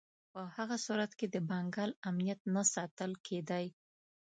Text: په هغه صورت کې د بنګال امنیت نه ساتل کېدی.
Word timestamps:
په 0.31 0.41
هغه 0.55 0.77
صورت 0.85 1.11
کې 1.19 1.27
د 1.29 1.35
بنګال 1.49 1.91
امنیت 2.09 2.39
نه 2.53 2.63
ساتل 2.73 3.11
کېدی. 3.25 3.65